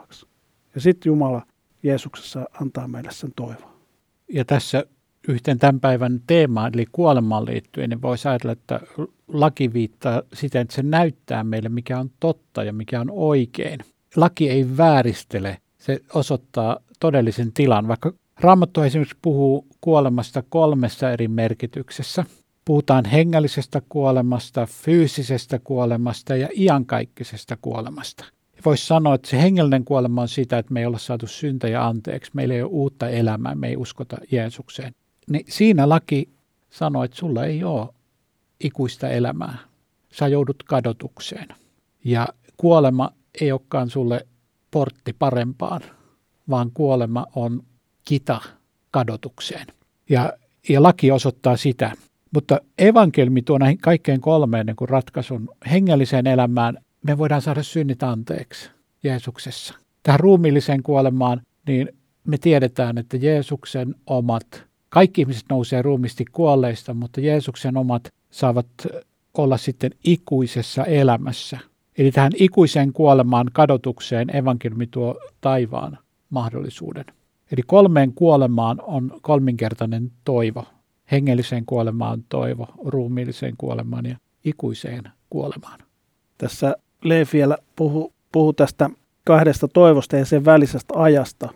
[0.76, 1.46] Ja sitten Jumala
[1.84, 3.70] Jeesuksessa antaa meille sen toivon.
[4.30, 4.84] Ja tässä
[5.28, 8.80] yhteen tämän päivän teemaan, eli kuolemaan liittyen, niin voisi ajatella, että
[9.28, 13.80] laki viittaa siten, että se näyttää meille, mikä on totta ja mikä on oikein.
[14.16, 22.26] Laki ei vääristele, se osoittaa todellisen tilan, vaikka Raamattu esimerkiksi puhuu kuolemasta kolmessa eri merkityksessä.
[22.66, 28.26] Puhutaan hengellisestä kuolemasta, fyysisestä kuolemasta ja iankaikkisesta kuolemasta.
[28.66, 32.32] Voisi sanoa, että se hengellinen kuolema on sitä, että me ei olla saatu syntäjä anteeksi,
[32.34, 34.96] meillä ei ole uutta elämää, me ei uskota Jeesukseen.
[35.30, 36.30] Niin siinä laki
[36.70, 37.90] sanoo, että sulla ei ole
[38.60, 39.58] ikuista elämää.
[40.12, 41.48] Sä joudut kadotukseen.
[42.04, 44.28] Ja kuolema ei olekaan sulle
[44.72, 45.82] portti parempaan,
[46.50, 47.64] vaan kuolema on
[48.06, 48.42] kita
[48.92, 49.68] kadotukseen.
[50.10, 50.34] Ja,
[50.70, 51.92] ja laki osoittaa sitä.
[52.34, 56.78] Mutta evankelmi tuo näihin kaikkeen kolmeen niin kuin ratkaisun hengelliseen elämään.
[57.04, 58.70] Me voidaan saada synnit anteeksi
[59.04, 59.74] Jeesuksessa.
[60.04, 61.90] Tähän ruumiilliseen kuolemaan, niin
[62.28, 68.68] me tiedetään, että Jeesuksen omat, kaikki ihmiset nousee ruumisti kuolleista, mutta Jeesuksen omat saavat
[69.34, 71.60] olla sitten ikuisessa elämässä.
[71.98, 75.98] Eli tähän ikuiseen kuolemaan kadotukseen evankeliumi tuo taivaan
[76.30, 77.06] mahdollisuuden.
[77.52, 80.66] Eli kolmeen kuolemaan on kolminkertainen toivo.
[81.12, 85.80] Hengelliseen kuolemaan toivo, ruumiilliseen kuolemaan ja ikuiseen kuolemaan.
[86.38, 88.90] Tässä Leefi vielä puhuu puhu tästä
[89.24, 91.50] kahdesta toivosta ja sen välisestä ajasta.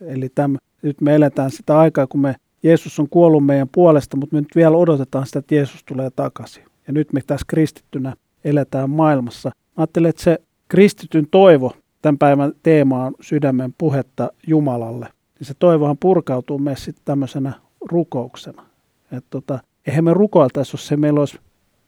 [0.00, 4.36] Eli täm, nyt me eletään sitä aikaa, kun me Jeesus on kuollut meidän puolesta, mutta
[4.36, 6.64] me nyt vielä odotetaan sitä, että Jeesus tulee takaisin.
[6.86, 9.48] Ja nyt me tässä kristittynä eletään maailmassa.
[9.48, 15.54] Mä ajattelen, että se kristityn toivo, tämän päivän teema on sydämen puhetta Jumalalle niin se
[15.58, 18.66] toivohan purkautuu meissä sitten tämmöisenä rukouksena.
[19.12, 21.38] Että tota, eihän me rukoiltaisi, jos se meillä olisi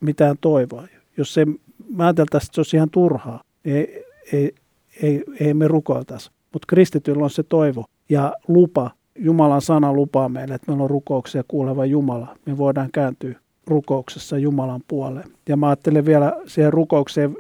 [0.01, 0.89] mitään toivoa.
[1.17, 1.47] Jos se,
[1.89, 4.55] mä ajateltaisiin, että se olisi ihan turhaa, ei, ei,
[5.03, 6.31] ei, ei me rukoiltaisi.
[6.53, 8.91] Mutta kristityllä on se toivo ja lupa.
[9.21, 12.37] Jumalan sana lupaa meille, että meillä on rukouksia kuuleva Jumala.
[12.47, 15.31] Me voidaan kääntyä rukouksessa Jumalan puoleen.
[15.49, 17.37] Ja mä ajattelen vielä siihen rukoukseen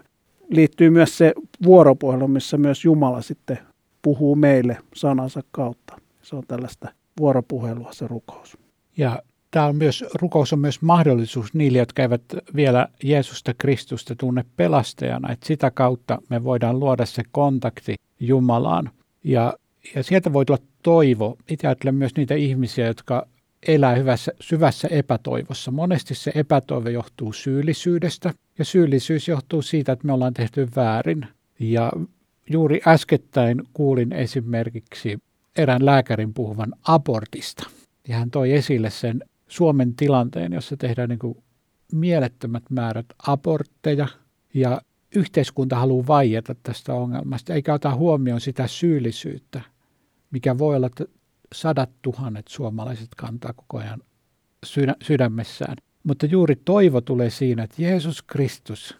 [0.51, 1.33] liittyy myös se
[1.65, 3.59] vuoropuhelu, missä myös Jumala sitten
[4.03, 6.01] puhuu meille sanansa kautta.
[6.23, 6.89] Se on tällaista
[7.21, 8.59] vuoropuhelua se rukous.
[8.97, 12.23] Ja tämä on myös, rukous on myös mahdollisuus niille, jotka eivät
[12.57, 15.33] vielä Jeesusta Kristusta tunne pelastajana.
[15.33, 18.91] Että sitä kautta me voidaan luoda se kontakti Jumalaan.
[19.25, 19.55] Ja,
[19.95, 21.37] ja sieltä voi tulla toivo.
[21.49, 23.27] Itse ajattelen myös niitä ihmisiä, jotka
[23.69, 25.71] elää hyvässä, syvässä epätoivossa.
[25.71, 31.27] Monesti se epätoivo johtuu syyllisyydestä ja syyllisyys johtuu siitä, että me ollaan tehty väärin.
[31.59, 31.93] Ja
[32.51, 35.19] juuri äskettäin kuulin esimerkiksi
[35.57, 37.71] erään lääkärin puhuvan abortista.
[38.09, 41.39] Ja hän toi esille sen Suomen tilanteen, jossa tehdään niin kuin
[41.93, 44.09] mielettömät määrät abortteja
[44.55, 44.81] ja
[45.15, 49.61] yhteiskunta haluaa vaieta tästä ongelmasta, eikä ota huomioon sitä syyllisyyttä,
[50.31, 51.05] mikä voi olla, että
[51.55, 54.03] sadat tuhannet suomalaiset kantaa koko ajan
[55.03, 55.77] sydämessään.
[56.05, 58.97] Mutta juuri toivo tulee siinä, että Jeesus Kristus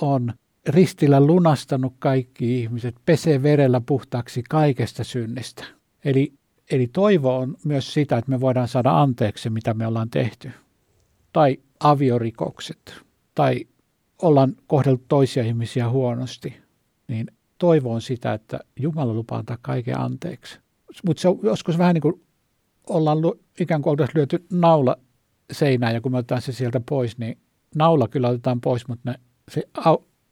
[0.00, 0.32] on
[0.68, 5.64] ristillä lunastanut kaikki ihmiset, pesee verellä puhtaaksi kaikesta synnistä.
[6.04, 6.32] Eli,
[6.70, 10.50] eli toivo on myös sitä, että me voidaan saada anteeksi, mitä me ollaan tehty.
[11.32, 12.94] Tai aviorikokset,
[13.34, 13.66] tai
[14.22, 16.56] ollaan kohdeltu toisia ihmisiä huonosti.
[17.08, 17.26] Niin
[17.58, 20.58] toivo on sitä, että Jumala lupaa antaa kaiken anteeksi.
[21.06, 22.22] Mutta se on joskus vähän niin kuin
[22.88, 23.18] ollaan
[23.60, 24.96] ikään kuin oltaisiin lyöty naula
[25.52, 27.38] seinään, ja kun me otetaan se sieltä pois, niin
[27.74, 29.62] naula kyllä otetaan pois, mutta ne, se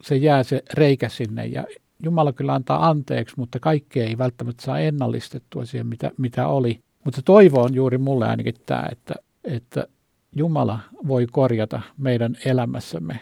[0.02, 1.64] se jää se reikä sinne ja
[2.02, 6.80] Jumala kyllä antaa anteeksi, mutta kaikkea ei välttämättä saa ennallistettua siihen, mitä, mitä oli.
[7.04, 9.86] Mutta toivo on juuri mulle ainakin tämä, että, että
[10.36, 13.20] Jumala voi korjata meidän elämässämme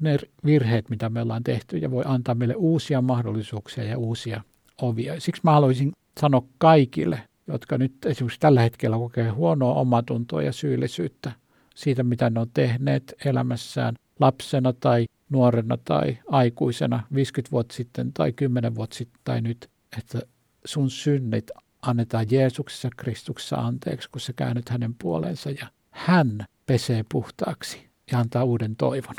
[0.00, 4.42] ne virheet, mitä me ollaan tehty, ja voi antaa meille uusia mahdollisuuksia ja uusia
[4.82, 5.20] ovia.
[5.20, 11.32] Siksi mä haluaisin sanoa kaikille, jotka nyt esimerkiksi tällä hetkellä kokee huonoa omatuntoa ja syyllisyyttä
[11.74, 18.32] siitä, mitä ne on tehneet elämässään lapsena tai nuorena tai aikuisena 50 vuotta sitten tai
[18.32, 20.20] 10 vuotta sitten tai nyt, että
[20.64, 21.50] sun synnit
[21.82, 28.44] annetaan Jeesuksessa Kristuksessa anteeksi, kun sä käännyt hänen puoleensa ja hän pesee puhtaaksi ja antaa
[28.44, 29.14] uuden toivon.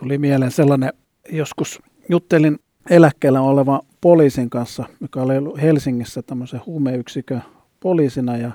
[0.00, 0.92] Tuli mieleen sellainen,
[1.30, 2.58] joskus juttelin
[2.90, 7.42] eläkkeellä oleva poliisin kanssa, joka oli ollut Helsingissä tämmöisen huumeyksikön
[7.80, 8.52] poliisina ja,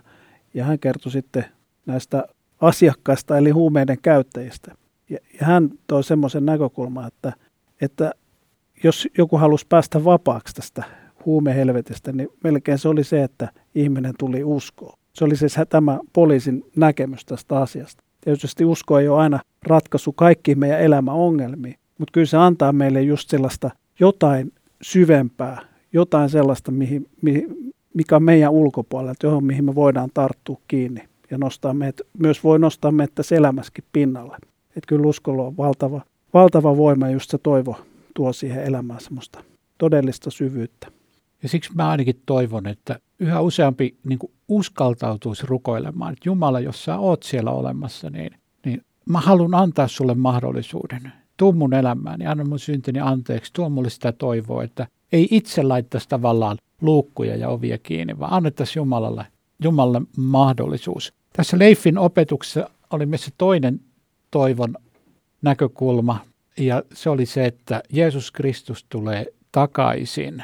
[0.54, 1.46] ja hän kertoi sitten
[1.86, 2.24] näistä
[2.62, 4.76] asiakkaista eli huumeiden käyttäjistä.
[5.12, 7.34] Ja, hän toi semmoisen näkökulman, että,
[7.82, 8.12] että
[8.84, 10.84] jos joku halusi päästä vapaaksi tästä
[11.26, 14.97] huumehelvetistä, niin melkein se oli se, että ihminen tuli uskoon.
[15.13, 18.04] Se oli siis tämä poliisin näkemys tästä asiasta.
[18.21, 23.30] Tietysti usko ei ole aina ratkaisu kaikkiin meidän elämäongelmiin, mutta kyllä se antaa meille just
[23.30, 23.69] sellaista
[24.00, 25.62] jotain syvempää,
[25.93, 31.38] jotain sellaista, mihin, mihin, mikä on meidän ulkopuolella, johon mihin me voidaan tarttua kiinni ja
[31.38, 34.38] nostaa meitä, myös voi nostaa meitä elämässäkin pinnalle.
[34.78, 36.02] Että kyllä uskolla on valtava,
[36.34, 37.78] valtava voima just se toivo
[38.14, 39.44] tuo siihen elämään semmoista
[39.78, 40.88] todellista syvyyttä.
[41.44, 46.98] Ja siksi mä ainakin toivon, että yhä useampi niin uskaltautuisi rukoilemaan, että Jumala, jos sä
[46.98, 48.32] oot siellä olemassa, niin,
[48.66, 51.14] niin mä haluan antaa sulle mahdollisuuden.
[51.38, 53.54] Tuu mun elämään ja anna mun syntini anteeksi.
[53.54, 58.82] Tuo mulle sitä toivoa, että ei itse laittaisi tavallaan luukkuja ja ovia kiinni, vaan annettaisiin
[58.82, 59.26] Jumalalle,
[59.64, 61.14] Jumalalle mahdollisuus.
[61.34, 63.80] Tässä Leifin opetuksessa oli myös se toinen
[64.32, 64.76] toivon
[65.41, 66.20] näkökulma,
[66.58, 70.44] ja se oli se, että Jeesus Kristus tulee takaisin.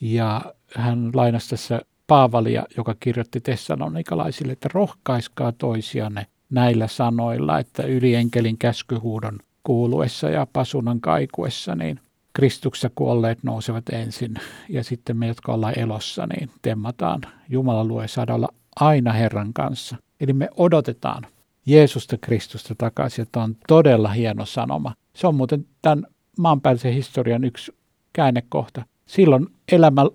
[0.00, 0.40] Ja
[0.76, 9.38] hän lainasi tässä Paavalia, joka kirjoitti Tessalonikalaisille, että rohkaiskaa toisianne näillä sanoilla, että ylienkelin käskyhuudon
[9.62, 12.00] kuuluessa ja pasunan kaikuessa, niin
[12.32, 14.34] Kristuksessa kuolleet nousevat ensin
[14.68, 19.96] ja sitten me, jotka ollaan elossa, niin temmataan Jumalan luo saada olla aina Herran kanssa.
[20.20, 21.26] Eli me odotetaan
[21.66, 24.94] Jeesusta Kristusta takaisin, että on todella hieno sanoma.
[25.14, 26.06] Se on muuten tämän
[26.38, 27.72] maanpäällisen historian yksi
[28.12, 28.84] käännekohta.
[29.06, 30.06] Silloin elämä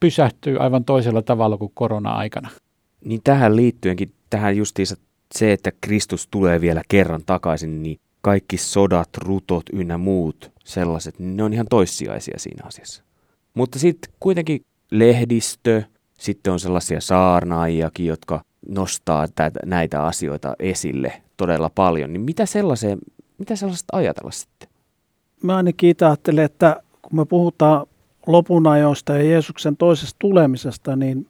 [0.00, 2.50] pysähtyy aivan toisella tavalla kuin korona-aikana.
[3.04, 4.96] Niin tähän liittyenkin, tähän justiinsa
[5.34, 11.36] se, että Kristus tulee vielä kerran takaisin, niin kaikki sodat, rutot ynnä muut sellaiset, niin
[11.36, 13.02] ne on ihan toissijaisia siinä asiassa.
[13.54, 15.82] Mutta sitten kuitenkin lehdistö,
[16.18, 22.12] sitten on sellaisia saarnaajiakin, jotka nostaa tätä, näitä asioita esille todella paljon.
[22.12, 22.98] Niin mitä, sellaiseen,
[23.38, 24.68] mitä sellaista ajatella sitten?
[25.42, 27.86] Mä ainakin ajattelen, että kun me puhutaan
[28.26, 31.26] lopunajoista ja Jeesuksen toisesta tulemisesta, niin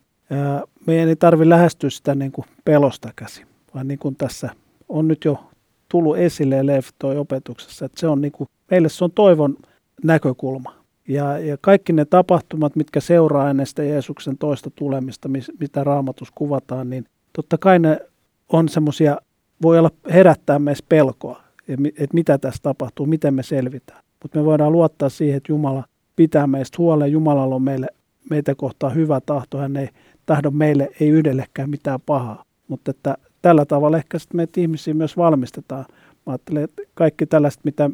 [0.87, 4.49] meidän ei tarvitse lähestyä sitä niin kuin pelosta käsin, vaan niin kuin tässä
[4.89, 5.45] on nyt jo
[5.89, 9.57] tullut esille Leif toi opetuksessa, että se on niin kuin, meille se on toivon
[10.05, 10.75] näkökulma.
[11.09, 15.29] Ja, ja kaikki ne tapahtumat, mitkä seuraa ennen sitä Jeesuksen toista tulemista,
[15.61, 17.05] mitä raamatus kuvataan, niin
[17.37, 18.01] totta kai ne
[18.49, 19.17] on semmoisia,
[19.63, 24.03] voi olla herättää meissä pelkoa, että mitä tässä tapahtuu, miten me selvitään.
[24.23, 25.85] Mutta me voidaan luottaa siihen, että Jumala
[26.17, 27.87] pitää meistä huolen, Jumalalla on meille,
[28.31, 29.89] meitä kohtaan hyvä tahto, hän ei
[30.27, 32.45] tahdo meille, ei yhdellekään mitään pahaa.
[32.69, 35.85] Mutta että tällä tavalla ehkä sitten meitä ihmisiä myös valmistetaan.
[36.27, 37.91] Mä ajattelen, että kaikki tällaista, mitä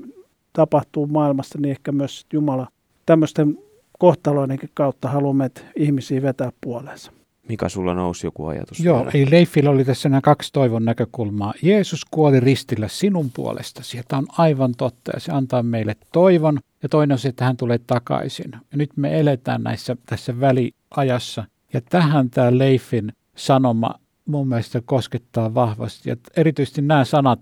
[0.52, 2.68] tapahtuu maailmassa, niin ehkä myös Jumala
[3.06, 3.58] tämmöisten
[3.98, 7.12] kohtaloidenkin kautta haluaa meitä ihmisiä vetää puoleensa.
[7.48, 8.80] Mikä sulla nousi joku ajatus?
[8.80, 9.10] Joo, vielä?
[9.14, 11.54] eli Leifillä oli tässä nämä kaksi toivon näkökulmaa.
[11.62, 16.58] Jeesus kuoli ristillä sinun puolestasi, ja tämä on aivan totta, ja se antaa meille toivon,
[16.82, 18.50] ja toinen on se, että hän tulee takaisin.
[18.52, 23.94] Ja nyt me eletään näissä, tässä väliajassa, ja tähän tämä Leifin sanoma
[24.26, 26.10] mun mielestä koskettaa vahvasti.
[26.10, 27.40] Ja erityisesti nämä sanat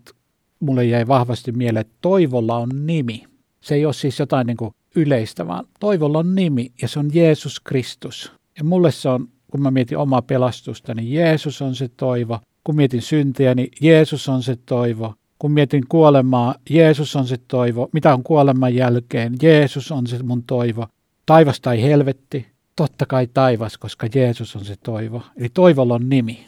[0.60, 3.24] mulle jäi vahvasti mieleen, että toivolla on nimi.
[3.60, 7.10] Se ei ole siis jotain niin kuin yleistä, vaan toivolla on nimi ja se on
[7.14, 8.32] Jeesus Kristus.
[8.58, 12.38] Ja mulle se on, kun mä mietin omaa pelastusta, niin Jeesus on se toivo.
[12.64, 15.14] Kun mietin syntiä, niin Jeesus on se toivo.
[15.38, 17.88] Kun mietin kuolemaa, Jeesus on se toivo.
[17.92, 19.34] Mitä on kuoleman jälkeen?
[19.42, 20.86] Jeesus on se mun toivo.
[21.26, 22.46] Taivas tai helvetti?
[22.76, 25.22] Totta kai taivas, koska Jeesus on se toivo.
[25.36, 26.46] Eli toivolla on nimi.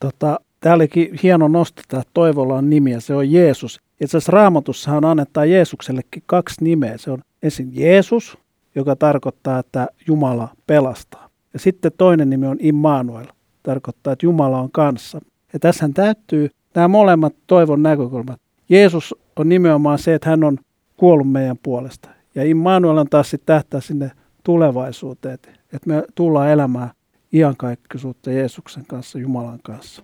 [0.00, 3.80] Tota, Tämä olikin hieno nosto, että toivolla on nimiä, se on Jeesus.
[4.00, 6.98] Itse asiassa raamatussahan annetaan Jeesuksellekin kaksi nimeä.
[6.98, 8.38] Se on ensin Jeesus,
[8.74, 11.23] joka tarkoittaa, että Jumala pelastaa.
[11.54, 13.26] Ja sitten toinen nimi on Immanuel,
[13.62, 15.20] tarkoittaa, että Jumala on kanssa.
[15.52, 18.40] Ja tässä täyttyy nämä molemmat toivon näkökulmat.
[18.68, 20.58] Jeesus on nimenomaan se, että hän on
[20.96, 22.08] kuollut meidän puolesta.
[22.34, 24.10] Ja Immanuel on taas sitten tähtää sinne
[24.42, 26.90] tulevaisuuteen, että me tullaan elämään
[27.32, 30.02] iankaikkisuutta Jeesuksen kanssa, Jumalan kanssa.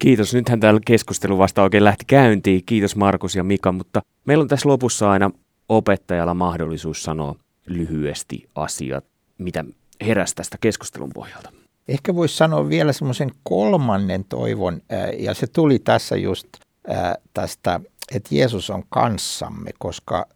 [0.00, 0.34] Kiitos.
[0.34, 2.64] Nythän täällä keskustelu vasta oikein lähti käyntiin.
[2.66, 5.30] Kiitos Markus ja Mika, mutta meillä on tässä lopussa aina
[5.68, 7.34] opettajalla mahdollisuus sanoa
[7.66, 9.04] lyhyesti asiat,
[9.38, 9.64] mitä
[10.06, 11.52] heräsi tästä keskustelun pohjalta.
[11.88, 14.80] Ehkä voisi sanoa vielä semmoisen kolmannen toivon,
[15.18, 16.48] ja se tuli tässä just
[17.34, 17.80] tästä,
[18.14, 20.26] että Jeesus on kanssamme, koska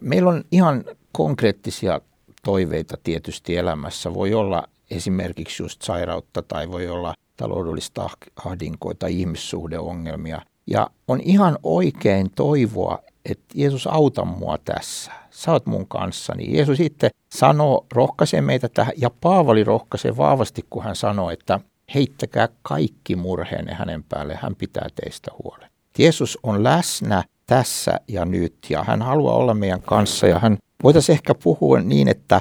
[0.00, 2.00] meillä on ihan konkreettisia
[2.44, 4.14] toiveita tietysti elämässä.
[4.14, 8.08] Voi olla esimerkiksi just sairautta tai voi olla taloudellista
[8.44, 10.42] ahdinkoa tai ihmissuhdeongelmia.
[10.66, 15.12] Ja on ihan oikein toivoa, että Jeesus auta mua tässä.
[15.30, 16.56] Sä oot mun kanssani.
[16.56, 21.60] Jeesus sitten sanoo, rohkaisee meitä tähän, ja Paavali rohkaisee vahvasti, kun hän sanoo, että
[21.94, 25.70] heittäkää kaikki murheenne hänen päälle, hän pitää teistä huolen.
[25.98, 31.14] Jeesus on läsnä tässä ja nyt, ja hän haluaa olla meidän kanssa, ja hän voitaisiin
[31.14, 32.40] ehkä puhua niin, että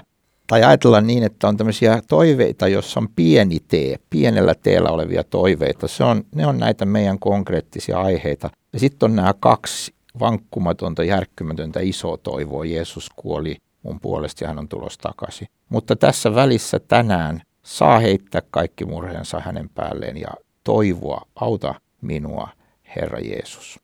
[0.51, 5.87] tai ajatella niin, että on tämmöisiä toiveita, jossa on pieni tee, pienellä teellä olevia toiveita.
[5.87, 8.49] Se on, ne on näitä meidän konkreettisia aiheita.
[8.73, 12.65] Ja sitten on nämä kaksi vankkumatonta, järkkymätöntä isoa toivoa.
[12.65, 15.47] Jeesus kuoli mun puolesta ja hän on tulossa takaisin.
[15.69, 20.31] Mutta tässä välissä tänään saa heittää kaikki murheensa hänen päälleen ja
[20.63, 22.47] toivoa, auta minua,
[22.95, 23.79] Herra Jeesus.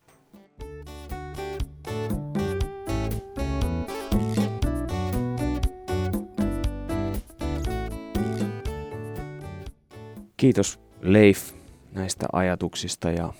[10.38, 11.52] Kiitos Leif
[11.92, 13.32] näistä ajatuksista ja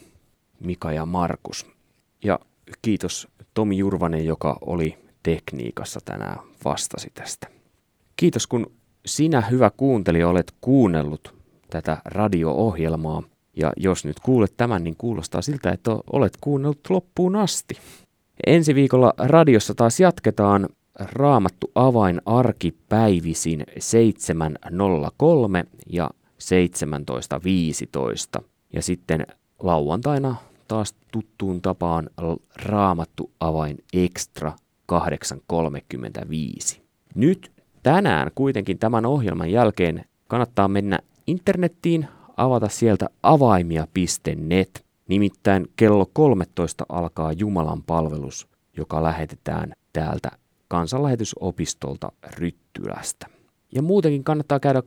[0.60, 1.66] Mika ja Markus.
[2.24, 2.38] Ja
[2.82, 7.46] kiitos Tomi Jurvanen, joka oli tekniikassa tänään vastasi tästä.
[8.16, 8.72] Kiitos kun
[9.06, 11.34] sinä hyvä kuuntelija olet kuunnellut
[11.70, 13.22] tätä radio-ohjelmaa.
[13.56, 17.74] Ja jos nyt kuulet tämän, niin kuulostaa siltä, että olet kuunnellut loppuun asti.
[18.46, 20.68] Ensi viikolla radiossa taas jatketaan
[20.98, 23.66] Raamattu avain arkipäivisin 7.03
[25.86, 26.10] ja
[28.38, 28.44] 17.15.
[28.72, 29.26] Ja sitten
[29.58, 30.36] lauantaina
[30.68, 32.10] taas tuttuun tapaan
[32.56, 34.52] Raamattu avain extra
[34.92, 36.80] 8.35.
[37.14, 44.84] Nyt tänään kuitenkin tämän ohjelman jälkeen kannattaa mennä internettiin, avata sieltä avaimia.net.
[45.08, 50.30] Nimittäin kello 13 alkaa Jumalan palvelus, joka lähetetään täältä
[50.68, 53.26] kansanlähetysopistolta Ryttylästä.
[53.72, 54.82] Ja muutenkin kannattaa käydä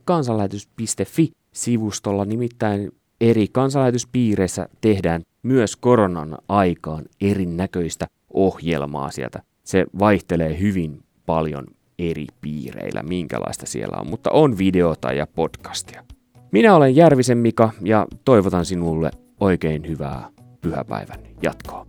[1.52, 9.42] kansanlähetys.fi-sivustolla, nimittäin eri kansanlähetyspiireissä tehdään myös koronan aikaan erinäköistä ohjelmaa sieltä.
[9.64, 11.66] Se vaihtelee hyvin paljon
[11.98, 16.04] eri piireillä, minkälaista siellä on, mutta on videota ja podcastia.
[16.52, 20.28] Minä olen Järvisen Mika ja toivotan sinulle oikein hyvää
[20.60, 21.86] pyhäpäivän jatkoa.